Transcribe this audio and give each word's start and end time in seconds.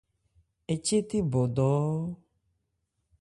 Ɛ 0.73 0.75
che 0.85 0.97
thé 1.09 1.17
bɔdɔ́ɔ́ɔ́. 1.31 2.05